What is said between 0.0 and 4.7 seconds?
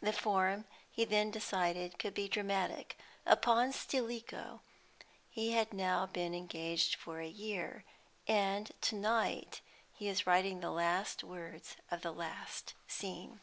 The form, he then decided, should be dramatic. Upon "Stilicho"